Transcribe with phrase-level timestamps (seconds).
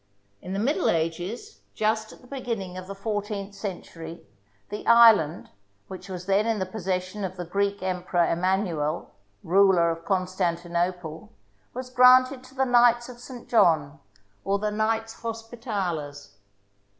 [0.41, 4.25] In the Middle Ages, just at the beginning of the fourteenth century,
[4.69, 5.51] the island,
[5.89, 9.11] which was then in the possession of the Greek Emperor Emmanuel,
[9.43, 11.31] ruler of Constantinople,
[11.75, 13.47] was granted to the Knights of St.
[13.47, 13.99] John,
[14.43, 16.35] or the Knights Hospitalers.